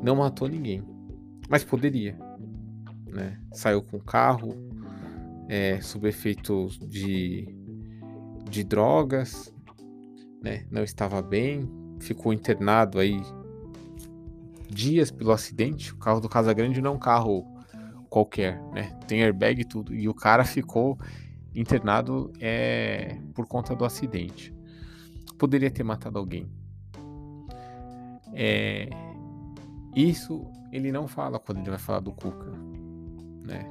não 0.03 0.17
matou 0.17 0.49
ninguém, 0.49 0.83
mas 1.49 1.65
poderia. 1.65 2.17
Né? 3.07 3.41
Saiu 3.53 3.83
com 3.83 3.97
o 3.97 4.03
carro, 4.03 4.55
é, 5.49 5.81
sob 5.81 6.09
efeito 6.09 6.69
de, 6.87 7.49
de 8.49 8.63
drogas, 8.63 9.53
né? 10.43 10.67
não 10.71 10.83
estava 10.83 11.23
bem, 11.23 11.69
ficou 12.01 12.33
internado 12.33 12.99
aí 12.99 13.21
dias 14.77 15.11
pelo 15.11 15.33
acidente. 15.33 15.93
O 15.93 15.97
carro 15.97 16.21
do 16.21 16.29
Casagrande 16.29 16.83
não 16.83 16.93
é 16.93 16.95
um 16.95 16.99
carro 16.99 17.45
qualquer, 18.11 18.63
né? 18.73 18.97
Tem 19.09 19.23
airbag 19.23 19.63
e 19.63 19.65
tudo. 19.65 19.95
E 19.95 20.09
o 20.09 20.15
cara 20.15 20.45
ficou 20.45 20.99
internado 21.55 22.31
é, 22.39 23.19
por 23.35 23.47
conta 23.47 23.75
do 23.75 23.85
acidente. 23.85 24.55
Poderia 25.39 25.71
ter 25.71 25.83
matado 25.83 26.19
alguém. 26.19 26.47
É, 28.35 28.91
isso 29.95 30.45
ele 30.71 30.93
não 30.93 31.09
fala 31.09 31.39
quando 31.39 31.59
ele 31.59 31.71
vai 31.71 31.79
falar 31.79 32.01
do 32.01 32.13
Cuca, 32.13 32.53
né? 33.43 33.65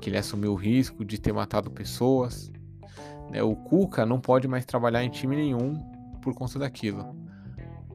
Que 0.00 0.08
ele 0.08 0.16
assumiu 0.16 0.52
o 0.52 0.56
risco 0.56 1.04
de 1.04 1.20
ter 1.20 1.32
matado 1.32 1.70
pessoas. 1.70 2.50
Né? 3.30 3.42
O 3.42 3.54
Cuca 3.54 4.06
não 4.06 4.18
pode 4.18 4.48
mais 4.48 4.64
trabalhar 4.64 5.04
em 5.04 5.10
time 5.10 5.36
nenhum 5.36 5.78
por 6.22 6.34
conta 6.34 6.58
daquilo. 6.58 7.23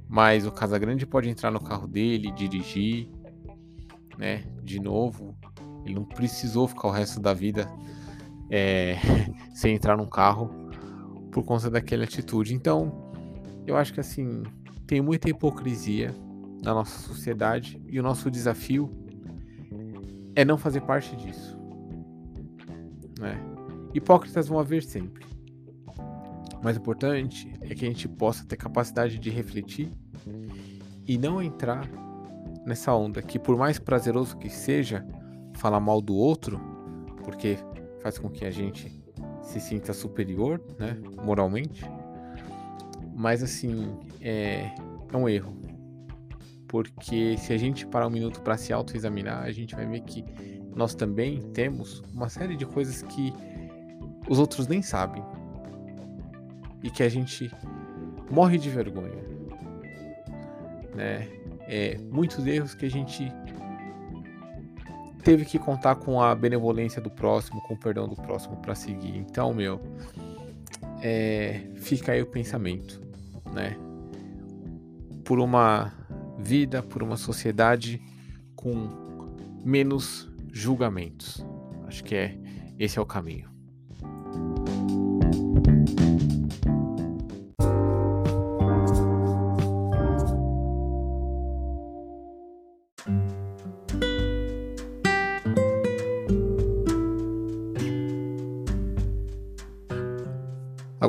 Mas 0.10 0.48
o 0.48 0.52
Casagrande 0.52 1.06
pode 1.06 1.30
entrar 1.30 1.52
no 1.52 1.60
carro 1.60 1.88
dele, 1.88 2.32
dirigir, 2.32 3.08
né? 4.18 4.44
De 4.64 4.80
novo, 4.80 5.38
Ele 5.86 5.94
não 5.94 6.04
precisou 6.04 6.68
ficar 6.68 6.88
o 6.88 6.92
resto 6.92 7.20
da 7.20 7.32
vida 7.32 7.72
é, 8.50 8.96
sem 9.54 9.76
entrar 9.76 9.96
num 9.96 10.08
carro 10.08 10.50
por 11.32 11.44
conta 11.44 11.70
daquela 11.70 12.06
atitude. 12.06 12.56
Então, 12.56 13.12
eu 13.68 13.78
acho 13.78 13.94
que 13.94 14.00
assim, 14.00 14.42
tem 14.88 15.00
muita 15.00 15.30
hipocrisia 15.30 16.16
na 16.64 16.74
nossa 16.74 17.00
sociedade 17.08 17.80
e 17.88 18.00
o 18.00 18.04
nosso 18.04 18.32
desafio 18.32 18.92
é 20.36 20.44
não 20.44 20.58
fazer 20.58 20.82
parte 20.82 21.16
disso. 21.16 21.56
Né? 23.20 23.40
Hipócritas 23.94 24.48
vão 24.48 24.60
haver 24.60 24.82
sempre. 24.82 25.29
Mais 26.62 26.78
importante 26.78 27.52
é 27.62 27.74
que 27.74 27.86
a 27.86 27.88
gente 27.88 28.08
possa 28.08 28.46
ter 28.46 28.58
capacidade 28.58 29.18
de 29.18 29.30
refletir 29.30 29.92
e 31.08 31.18
não 31.18 31.42
entrar 31.42 31.90
nessa 32.66 32.94
onda 32.94 33.22
que, 33.22 33.40
por 33.40 33.58
mais 33.58 33.80
prazeroso 33.80 34.38
que 34.38 34.50
seja 34.50 35.06
falar 35.56 35.80
mal 35.80 36.02
do 36.02 36.16
outro, 36.16 36.60
porque 37.24 37.58
faz 38.02 38.18
com 38.18 38.30
que 38.30 38.46
a 38.46 38.52
gente 38.52 39.02
se 39.42 39.60
sinta 39.60 39.94
superior, 39.94 40.62
né, 40.78 40.98
moralmente, 41.24 41.84
mas 43.16 43.42
assim, 43.42 43.98
é, 44.22 44.72
é 45.12 45.18
um 45.18 45.28
erro. 45.28 45.58
Porque 46.68 47.36
se 47.38 47.52
a 47.52 47.58
gente 47.58 47.88
parar 47.88 48.08
um 48.08 48.12
minuto 48.12 48.42
para 48.42 48.56
se 48.56 48.72
autoexaminar, 48.72 49.44
a 49.44 49.52
gente 49.52 49.76
vai 49.76 49.88
ver 49.88 50.02
que 50.02 50.24
nós 50.76 50.94
também 50.94 51.42
temos 51.52 52.02
uma 52.14 52.30
série 52.30 52.56
de 52.56 52.66
coisas 52.66 53.02
que 53.02 53.34
os 54.30 54.38
outros 54.38 54.68
nem 54.68 54.82
sabem 54.82 55.24
e 56.84 56.90
que 56.90 57.04
a 57.04 57.10
gente 57.10 57.52
morre 58.30 58.58
de 58.58 58.70
vergonha. 58.70 59.24
Né? 60.96 61.28
É, 61.68 61.98
muitos 62.12 62.46
erros 62.46 62.74
que 62.74 62.86
a 62.86 62.90
gente 62.90 63.32
teve 65.24 65.46
que 65.46 65.60
contar 65.60 65.96
com 65.96 66.22
a 66.22 66.34
benevolência 66.34 67.02
do 67.02 67.10
próximo, 67.10 67.62
com 67.62 67.74
o 67.74 67.78
perdão 67.78 68.08
do 68.08 68.16
próximo 68.16 68.58
para 68.58 68.74
seguir. 68.76 69.16
Então, 69.18 69.54
meu, 69.54 69.80
é, 71.02 71.62
fica 71.76 72.14
aí 72.14 72.22
o 72.22 72.26
pensamento, 72.26 73.02
né? 73.54 73.78
Por 75.24 75.40
uma 75.40 75.94
vida, 76.40 76.82
por 76.82 77.04
uma 77.04 77.18
sociedade 77.18 78.02
com 78.56 78.90
menos 79.64 80.32
julgamentos. 80.52 81.46
Acho 81.88 82.04
que 82.04 82.16
é 82.16 82.38
esse 82.80 82.98
é 82.98 83.02
o 83.02 83.06
caminho. 83.06 83.49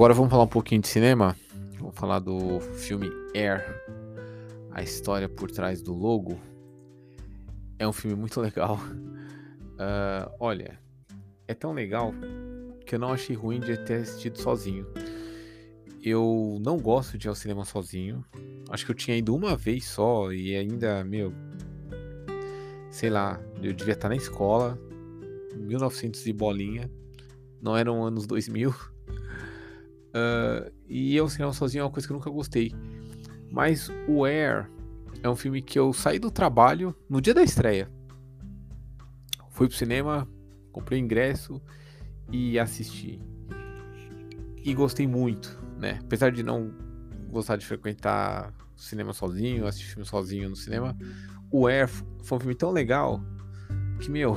Agora 0.00 0.14
vamos 0.14 0.30
falar 0.30 0.45
um 0.45 0.49
pouquinho 0.49 0.80
de 0.80 0.88
cinema. 0.88 1.37
Vamos 1.78 1.95
falar 1.95 2.21
do 2.21 2.59
filme 2.59 3.11
Air, 3.35 3.62
a 4.71 4.83
história 4.83 5.28
por 5.28 5.50
trás 5.50 5.83
do 5.83 5.92
logo. 5.92 6.40
É 7.78 7.87
um 7.87 7.92
filme 7.92 8.16
muito 8.16 8.40
legal. 8.40 8.78
Uh, 9.75 10.33
olha, 10.40 10.80
é 11.47 11.52
tão 11.52 11.75
legal 11.75 12.14
que 12.87 12.95
eu 12.95 12.99
não 12.99 13.12
achei 13.12 13.37
ruim 13.37 13.61
de 13.61 13.76
ter 13.85 14.00
assistido 14.00 14.40
sozinho. 14.40 14.87
Eu 16.02 16.57
não 16.62 16.78
gosto 16.78 17.19
de 17.19 17.26
ir 17.26 17.28
ao 17.28 17.35
cinema 17.35 17.66
sozinho. 17.66 18.25
Acho 18.71 18.87
que 18.87 18.92
eu 18.92 18.97
tinha 18.97 19.19
ido 19.19 19.37
uma 19.37 19.54
vez 19.54 19.85
só 19.85 20.33
e 20.33 20.57
ainda, 20.57 21.04
meu, 21.04 21.30
sei 22.90 23.11
lá, 23.11 23.38
eu 23.62 23.75
devia 23.75 23.92
estar 23.92 24.09
na 24.09 24.16
escola, 24.16 24.78
1900 25.55 26.27
e 26.27 26.33
bolinha. 26.33 26.90
Não 27.61 27.77
eram 27.77 28.03
anos 28.03 28.27
2000. 28.27 28.75
Uh, 30.11 30.73
e 30.88 31.14
eu 31.14 31.29
cinema 31.29 31.53
sozinho 31.53 31.83
é 31.83 31.85
uma 31.85 31.90
coisa 31.90 32.07
que 32.07 32.12
eu 32.12 32.16
nunca 32.16 32.31
gostei. 32.31 32.73
Mas 33.51 33.90
o 34.09 34.25
Air 34.25 34.70
é 35.23 35.29
um 35.29 35.37
filme 35.37 35.62
que 35.62 35.79
eu 35.79 35.92
saí 35.92 36.18
do 36.18 36.31
trabalho 36.31 36.94
no 37.09 37.20
dia 37.20 37.35
da 37.35 37.42
estreia. 37.42 37.90
Fui 39.51 39.68
pro 39.68 39.77
cinema, 39.77 40.29
comprei 40.73 41.01
o 41.01 41.05
ingresso 41.05 41.61
e 42.31 42.59
assisti. 42.59 43.20
E 44.62 44.75
gostei 44.75 45.07
muito, 45.07 45.59
né? 45.79 45.99
Apesar 46.03 46.31
de 46.31 46.42
não 46.42 46.73
gostar 47.29 47.57
de 47.57 47.66
frequentar 47.66 48.53
cinema 48.77 49.12
sozinho, 49.12 49.66
assistir 49.66 49.88
filme 49.92 50.07
sozinho 50.07 50.49
no 50.49 50.57
cinema, 50.57 50.96
o 51.51 51.66
Air 51.66 51.88
foi 52.23 52.38
um 52.38 52.40
filme 52.40 52.55
tão 52.55 52.70
legal 52.70 53.20
que, 54.01 54.11
meu, 54.11 54.37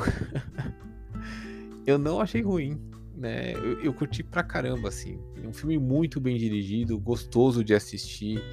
eu 1.86 1.98
não 1.98 2.20
achei 2.20 2.42
ruim 2.42 2.93
né? 3.24 3.54
Eu, 3.54 3.80
eu, 3.80 3.94
curti 3.94 4.22
pra 4.22 4.44
caramba, 4.44 4.90
assim. 4.90 5.18
É 5.42 5.48
um 5.48 5.54
filme 5.54 5.78
muito 5.80 6.20
bem 6.20 6.38
dirigido, 6.38 7.00
gostoso 7.00 7.64
de 7.64 7.74
assistir. 7.74 8.44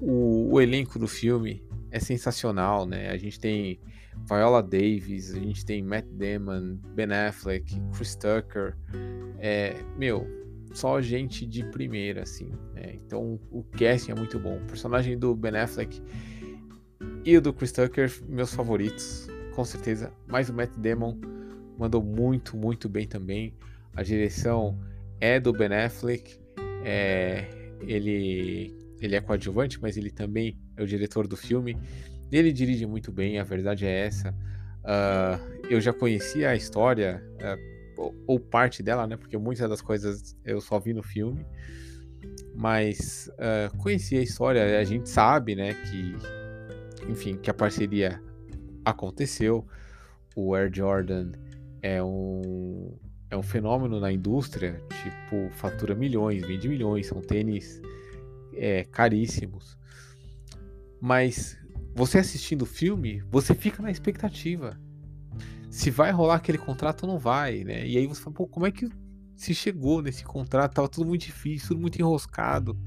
O, 0.00 0.52
o, 0.52 0.60
elenco 0.60 0.96
do 0.96 1.08
filme 1.08 1.60
é 1.90 1.98
sensacional, 1.98 2.86
né? 2.86 3.10
A 3.10 3.16
gente 3.16 3.40
tem 3.40 3.80
Viola 4.28 4.62
Davis, 4.62 5.34
a 5.34 5.40
gente 5.40 5.66
tem 5.66 5.82
Matt 5.82 6.06
Damon, 6.06 6.76
Ben 6.94 7.12
Affleck, 7.12 7.80
Chris 7.92 8.14
Tucker. 8.14 8.76
É, 9.38 9.74
meu, 9.98 10.24
só 10.72 11.00
gente 11.00 11.44
de 11.44 11.64
primeira, 11.64 12.22
assim. 12.22 12.52
Né? 12.74 12.94
Então 13.04 13.40
o 13.50 13.64
casting 13.64 14.12
é 14.12 14.14
muito 14.14 14.38
bom. 14.38 14.56
O 14.56 14.66
personagem 14.66 15.18
do 15.18 15.34
Ben 15.34 15.56
Affleck 15.56 16.00
e 17.24 17.36
o 17.36 17.40
do 17.40 17.52
Chris 17.52 17.72
Tucker, 17.72 18.08
meus 18.28 18.54
favoritos, 18.54 19.26
com 19.56 19.64
certeza. 19.64 20.12
Mas 20.28 20.48
o 20.48 20.54
Matt 20.54 20.70
Damon 20.76 21.18
mandou 21.76 22.00
muito, 22.00 22.56
muito 22.56 22.88
bem 22.88 23.04
também. 23.04 23.52
A 23.94 24.02
direção 24.02 24.78
é 25.20 25.38
do 25.38 25.52
Ben 25.52 25.72
Affleck. 25.72 26.38
É, 26.84 27.46
ele, 27.80 28.74
ele 29.00 29.14
é 29.14 29.20
coadjuvante, 29.20 29.80
mas 29.80 29.96
ele 29.96 30.10
também 30.10 30.58
é 30.76 30.82
o 30.82 30.86
diretor 30.86 31.26
do 31.26 31.36
filme. 31.36 31.76
Ele 32.30 32.52
dirige 32.52 32.86
muito 32.86 33.12
bem, 33.12 33.38
a 33.38 33.44
verdade 33.44 33.86
é 33.86 34.06
essa. 34.06 34.30
Uh, 34.30 35.66
eu 35.68 35.80
já 35.80 35.92
conhecia 35.92 36.50
a 36.50 36.56
história, 36.56 37.22
uh, 37.98 38.14
ou 38.26 38.40
parte 38.40 38.82
dela, 38.82 39.06
né? 39.06 39.16
Porque 39.16 39.36
muitas 39.36 39.68
das 39.68 39.82
coisas 39.82 40.36
eu 40.44 40.60
só 40.60 40.78
vi 40.80 40.92
no 40.94 41.02
filme. 41.02 41.44
Mas 42.54 43.30
uh, 43.34 43.76
conhecia 43.78 44.20
a 44.20 44.22
história, 44.22 44.78
a 44.78 44.84
gente 44.84 45.08
sabe, 45.08 45.54
né? 45.54 45.74
Que, 45.74 46.16
enfim, 47.10 47.36
que 47.36 47.50
a 47.50 47.54
parceria 47.54 48.20
aconteceu. 48.84 49.66
O 50.34 50.54
Air 50.54 50.70
Jordan 50.72 51.32
é 51.82 52.02
um 52.02 52.96
é 53.32 53.36
um 53.36 53.42
fenômeno 53.42 53.98
na 53.98 54.12
indústria, 54.12 54.78
tipo, 55.02 55.48
fatura 55.56 55.94
milhões, 55.94 56.46
vende 56.46 56.68
milhões, 56.68 57.06
são 57.06 57.22
tênis 57.22 57.80
é, 58.52 58.84
caríssimos. 58.84 59.78
Mas 61.00 61.58
você 61.94 62.18
assistindo 62.18 62.62
o 62.62 62.66
filme, 62.66 63.22
você 63.30 63.54
fica 63.54 63.82
na 63.82 63.90
expectativa. 63.90 64.78
Se 65.70 65.90
vai 65.90 66.12
rolar 66.12 66.34
aquele 66.34 66.58
contrato 66.58 67.04
ou 67.04 67.08
não 67.08 67.18
vai, 67.18 67.64
né? 67.64 67.86
E 67.86 67.96
aí 67.96 68.06
você 68.06 68.20
fala, 68.20 68.36
pô, 68.36 68.46
como 68.46 68.66
é 68.66 68.70
que 68.70 68.86
se 69.34 69.54
chegou 69.54 70.02
nesse 70.02 70.24
contrato? 70.24 70.74
Tava 70.74 70.88
tudo 70.88 71.06
muito 71.06 71.24
difícil, 71.24 71.68
tudo 71.68 71.80
muito 71.80 71.98
enroscado. 71.98 72.78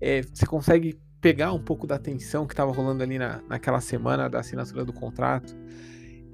É, 0.00 0.22
você 0.22 0.46
consegue 0.46 0.98
pegar 1.20 1.52
um 1.52 1.62
pouco 1.62 1.86
da 1.86 1.98
tensão 1.98 2.46
que 2.46 2.54
estava 2.54 2.72
rolando 2.72 3.02
ali 3.02 3.18
na, 3.18 3.42
naquela 3.46 3.80
semana 3.82 4.26
da 4.30 4.40
assinatura 4.40 4.86
do 4.86 4.92
contrato 4.94 5.54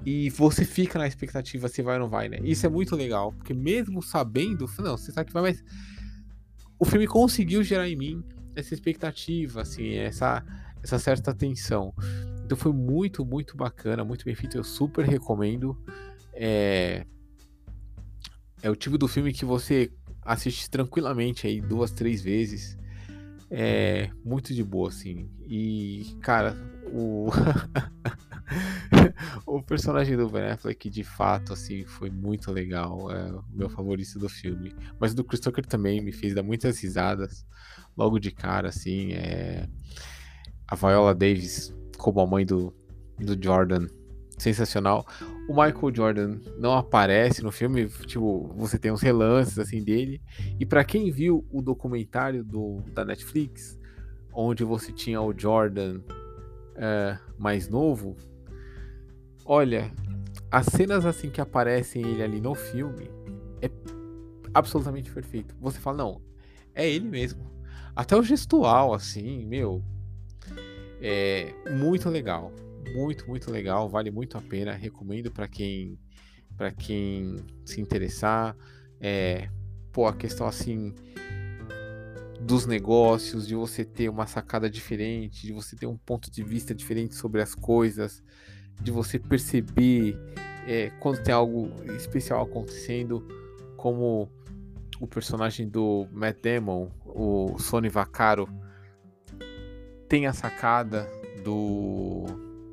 e 0.04 0.30
você 0.30 0.64
fica 0.64 0.98
na 0.98 1.06
expectativa 1.06 1.68
se 1.68 1.82
vai 1.82 1.94
ou 1.94 2.00
não 2.00 2.08
vai, 2.08 2.28
né? 2.28 2.38
Isso 2.42 2.64
é 2.64 2.68
muito 2.68 2.94
legal, 2.94 3.32
porque 3.32 3.52
mesmo 3.52 4.02
sabendo, 4.02 4.70
não, 4.78 4.96
você 4.96 5.12
sabe 5.12 5.26
que 5.26 5.32
vai, 5.32 5.42
mas 5.42 5.62
o 6.78 6.84
filme 6.84 7.06
conseguiu 7.06 7.62
gerar 7.62 7.88
em 7.88 7.96
mim 7.96 8.24
essa 8.54 8.74
expectativa, 8.74 9.62
assim, 9.62 9.94
essa, 9.94 10.44
essa 10.82 10.98
certa 10.98 11.34
tensão. 11.34 11.92
Então 12.44 12.56
foi 12.56 12.72
muito, 12.72 13.24
muito 13.24 13.56
bacana, 13.56 14.04
muito 14.04 14.24
bem 14.24 14.34
feito. 14.34 14.56
Eu 14.56 14.64
super 14.64 15.04
recomendo. 15.04 15.76
É, 16.32 17.04
é 18.62 18.70
o 18.70 18.76
tipo 18.76 18.96
do 18.96 19.06
filme 19.06 19.32
que 19.32 19.44
você 19.44 19.90
assiste 20.22 20.70
tranquilamente 20.70 21.46
aí 21.46 21.61
duas, 21.61 21.90
três 21.90 22.22
vezes. 22.22 22.76
É 23.50 24.11
muito 24.24 24.54
de 24.54 24.62
boa, 24.62 24.88
assim. 24.88 25.28
E, 25.46 26.16
cara, 26.20 26.56
o. 26.92 27.30
o 29.46 29.62
personagem 29.62 30.16
do 30.16 30.28
Ben 30.28 30.50
Affleck, 30.50 30.88
de 30.90 31.04
fato, 31.04 31.52
assim, 31.52 31.84
foi 31.84 32.11
muito 32.11 32.50
legal. 32.52 33.11
É 33.11 33.32
o 33.32 33.44
meu 33.52 33.68
favorito 33.68 34.18
do 34.18 34.28
filme. 34.28 34.74
Mas 34.98 35.14
do 35.14 35.24
Chris 35.24 35.40
Tucker 35.40 35.66
também 35.66 36.00
me 36.00 36.12
fez 36.12 36.34
dar 36.34 36.42
muitas 36.42 36.80
risadas 36.80 37.46
logo 37.96 38.18
de 38.18 38.30
cara, 38.30 38.68
assim. 38.68 39.12
É... 39.12 39.68
A 40.66 40.74
Viola 40.74 41.14
Davis 41.14 41.74
como 41.98 42.20
a 42.20 42.26
mãe 42.26 42.46
do, 42.46 42.72
do 43.18 43.37
Jordan, 43.42 43.87
sensacional. 44.38 45.04
O 45.48 45.52
Michael 45.52 45.94
Jordan 45.94 46.38
não 46.58 46.74
aparece 46.74 47.42
no 47.42 47.50
filme, 47.50 47.88
tipo, 48.06 48.52
você 48.56 48.78
tem 48.78 48.92
uns 48.92 49.02
relances 49.02 49.58
assim 49.58 49.82
dele. 49.82 50.22
E 50.58 50.64
para 50.64 50.84
quem 50.84 51.11
viu 51.11 51.44
o 51.50 51.61
documentário 51.61 52.44
do, 52.44 52.80
da 52.92 53.04
Netflix, 53.04 53.78
onde 54.32 54.62
você 54.64 54.92
tinha 54.92 55.20
o 55.20 55.37
Jordan 55.37 56.00
é, 56.76 57.18
mais 57.37 57.68
novo, 57.68 58.16
olha, 59.48 59.90
as 60.50 60.66
cenas 60.66 61.06
assim 61.06 61.30
que 61.30 61.40
aparecem 61.40 62.06
ele 62.06 62.22
ali 62.22 62.38
no 62.38 62.54
filme 62.54 63.11
é 63.62 63.70
absolutamente 64.52 65.11
perfeito. 65.11 65.56
Você 65.58 65.80
fala, 65.80 65.96
não, 65.96 66.22
é 66.74 66.88
ele 66.88 67.08
mesmo. 67.08 67.50
Até 67.96 68.14
o 68.14 68.22
gestual, 68.22 68.92
assim, 68.92 69.46
meu, 69.46 69.82
é 71.00 71.54
muito 71.72 72.11
legal, 72.11 72.52
muito, 72.94 73.26
muito 73.26 73.50
legal, 73.50 73.88
vale 73.88 74.11
muito 74.11 74.37
a 74.37 74.42
pena, 74.42 74.72
recomendo 74.72 75.32
para 75.32 75.48
quem 75.48 75.98
para 76.54 76.70
quem 76.72 77.37
se 77.64 77.80
interessar. 77.80 78.54
É, 79.00 79.48
pô, 79.92 80.06
a 80.06 80.14
questão 80.14 80.46
assim 80.46 80.92
dos 82.40 82.66
negócios, 82.66 83.46
de 83.46 83.54
você 83.54 83.84
ter 83.84 84.08
uma 84.08 84.26
sacada 84.26 84.68
diferente, 84.68 85.46
de 85.46 85.52
você 85.52 85.76
ter 85.76 85.87
um 85.87 85.96
ponto 85.96 86.30
de 86.30 86.42
vista 86.42 86.74
diferente 86.74 87.14
sobre 87.14 87.40
as 87.40 87.54
coisas, 87.54 88.22
de 88.80 88.90
você 88.90 89.18
perceber 89.18 90.18
é, 90.66 90.90
quando 91.00 91.22
tem 91.22 91.34
algo 91.34 91.70
especial 91.96 92.42
acontecendo, 92.42 93.26
como 93.76 94.28
o 95.00 95.06
personagem 95.06 95.68
do 95.68 96.06
Matt 96.12 96.38
Damon, 96.42 96.88
o 97.04 97.58
Sony 97.58 97.88
Vaccaro, 97.88 98.48
tem 100.08 100.26
a 100.26 100.32
sacada 100.32 101.08
do, 101.44 102.24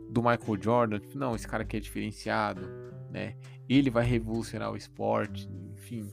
do 0.10 0.22
Michael 0.22 0.62
Jordan, 0.62 1.00
tipo, 1.00 1.18
não, 1.18 1.36
esse 1.36 1.48
cara 1.48 1.64
aqui 1.64 1.78
é 1.78 1.80
diferenciado, 1.80 2.62
né? 3.12 3.36
Ele 3.68 3.90
vai 3.90 4.06
revolucionar 4.06 4.72
o 4.72 4.78
esporte, 4.78 5.50
enfim. 5.74 6.10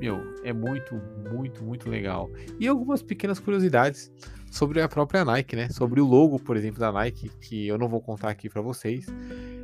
Meu, 0.00 0.20
é 0.44 0.52
muito, 0.52 0.94
muito, 1.30 1.64
muito 1.64 1.88
legal. 1.88 2.30
E 2.58 2.66
algumas 2.66 3.02
pequenas 3.02 3.38
curiosidades 3.38 4.12
sobre 4.50 4.80
a 4.80 4.88
própria 4.88 5.24
Nike, 5.24 5.56
né? 5.56 5.68
Sobre 5.68 6.00
o 6.00 6.06
logo, 6.06 6.38
por 6.38 6.56
exemplo, 6.56 6.78
da 6.78 6.92
Nike, 6.92 7.30
que 7.40 7.66
eu 7.66 7.78
não 7.78 7.88
vou 7.88 8.00
contar 8.00 8.30
aqui 8.30 8.48
para 8.48 8.62
vocês, 8.62 9.06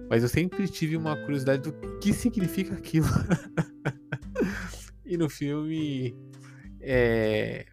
mas 0.08 0.22
eu 0.22 0.28
sempre 0.28 0.68
tive 0.68 0.96
uma 0.96 1.16
curiosidade 1.16 1.62
do 1.62 1.72
que 1.98 2.12
significa 2.12 2.74
aquilo. 2.74 3.06
e 5.04 5.16
no 5.16 5.28
filme 5.28 6.14
é, 6.80 7.66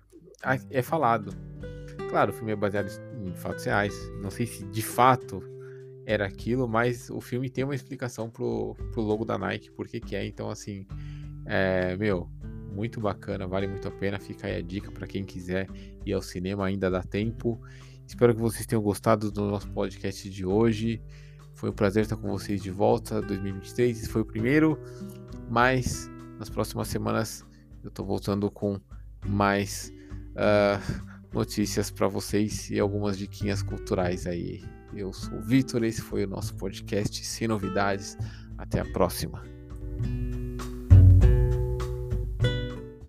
é 0.69 0.81
falado. 0.81 1.33
Claro, 2.09 2.31
o 2.31 2.33
filme 2.33 2.51
é 2.51 2.55
baseado 2.55 2.89
em 3.25 3.33
fatos 3.35 3.65
reais. 3.65 3.93
Não 4.21 4.29
sei 4.29 4.45
se 4.45 4.65
de 4.65 4.81
fato 4.81 5.41
era 6.05 6.25
aquilo, 6.25 6.67
mas 6.67 7.09
o 7.09 7.21
filme 7.21 7.49
tem 7.49 7.63
uma 7.63 7.75
explicação 7.75 8.29
pro, 8.29 8.75
pro 8.91 9.01
logo 9.01 9.23
da 9.23 9.37
Nike, 9.37 9.71
por 9.71 9.87
que 9.87 9.99
que 9.99 10.15
é. 10.15 10.25
Então, 10.25 10.49
assim, 10.49 10.85
é, 11.45 11.95
meu, 11.97 12.29
muito 12.71 12.99
bacana, 12.99 13.45
vale 13.45 13.67
muito 13.67 13.87
a 13.87 13.91
pena. 13.91 14.19
Fica 14.19 14.47
aí 14.47 14.55
a 14.55 14.61
dica 14.61 14.91
para 14.91 15.05
quem 15.05 15.23
quiser 15.23 15.67
ir 16.05 16.13
ao 16.13 16.21
cinema, 16.21 16.65
ainda 16.65 16.89
dá 16.89 17.03
tempo. 17.03 17.61
Espero 18.07 18.33
que 18.33 18.41
vocês 18.41 18.65
tenham 18.65 18.81
gostado 18.81 19.31
do 19.31 19.45
nosso 19.49 19.69
podcast 19.69 20.29
de 20.29 20.45
hoje. 20.45 21.01
Foi 21.53 21.69
um 21.69 21.73
prazer 21.73 22.03
estar 22.03 22.17
com 22.17 22.27
vocês 22.27 22.61
de 22.61 22.71
volta 22.71 23.21
2023. 23.21 23.99
Esse 23.99 24.09
foi 24.09 24.21
o 24.21 24.25
primeiro, 24.25 24.79
mas 25.49 26.09
nas 26.39 26.49
próximas 26.49 26.87
semanas 26.87 27.45
eu 27.83 27.89
estou 27.89 28.05
voltando 28.05 28.49
com 28.49 28.79
mais 29.25 29.93
uh, 30.31 31.05
notícias 31.33 31.91
para 31.91 32.07
vocês 32.07 32.69
e 32.69 32.79
algumas 32.79 33.17
diquinhas 33.17 33.61
culturais 33.61 34.25
aí. 34.25 34.63
Eu 34.93 35.13
sou 35.13 35.37
o 35.37 35.41
Vitor, 35.41 35.83
esse 35.83 36.01
foi 36.01 36.25
o 36.25 36.27
nosso 36.27 36.55
podcast 36.55 37.25
sem 37.25 37.47
novidades. 37.47 38.17
Até 38.57 38.79
a 38.79 38.85
próxima. 38.85 39.50